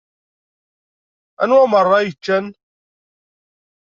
Anwa 1.43 1.65
meṛṛa 1.71 1.97
i 2.01 2.05
yeččan? 2.07 2.45